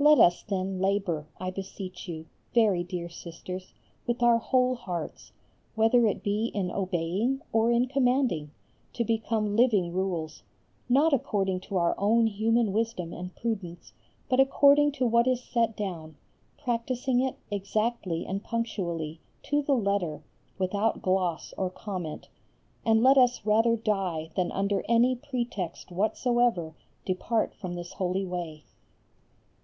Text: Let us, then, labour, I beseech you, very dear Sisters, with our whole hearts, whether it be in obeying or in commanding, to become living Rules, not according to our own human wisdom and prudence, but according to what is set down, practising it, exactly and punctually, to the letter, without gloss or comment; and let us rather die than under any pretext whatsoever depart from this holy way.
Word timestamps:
Let 0.00 0.18
us, 0.18 0.42
then, 0.42 0.80
labour, 0.80 1.28
I 1.38 1.52
beseech 1.52 2.08
you, 2.08 2.26
very 2.52 2.82
dear 2.82 3.08
Sisters, 3.08 3.74
with 4.08 4.24
our 4.24 4.38
whole 4.38 4.74
hearts, 4.74 5.30
whether 5.76 6.04
it 6.04 6.24
be 6.24 6.46
in 6.52 6.72
obeying 6.72 7.42
or 7.52 7.70
in 7.70 7.86
commanding, 7.86 8.50
to 8.94 9.04
become 9.04 9.54
living 9.54 9.92
Rules, 9.92 10.42
not 10.88 11.12
according 11.14 11.60
to 11.60 11.76
our 11.76 11.94
own 11.96 12.26
human 12.26 12.72
wisdom 12.72 13.12
and 13.12 13.32
prudence, 13.36 13.92
but 14.28 14.40
according 14.40 14.90
to 14.98 15.06
what 15.06 15.28
is 15.28 15.44
set 15.44 15.76
down, 15.76 16.16
practising 16.60 17.20
it, 17.20 17.36
exactly 17.52 18.26
and 18.26 18.42
punctually, 18.42 19.20
to 19.44 19.62
the 19.62 19.76
letter, 19.76 20.24
without 20.58 21.02
gloss 21.02 21.54
or 21.56 21.70
comment; 21.70 22.28
and 22.84 23.00
let 23.04 23.16
us 23.16 23.46
rather 23.46 23.76
die 23.76 24.30
than 24.34 24.50
under 24.50 24.82
any 24.88 25.14
pretext 25.14 25.92
whatsoever 25.92 26.74
depart 27.04 27.54
from 27.54 27.76
this 27.76 27.92
holy 27.92 28.26
way. 28.26 28.64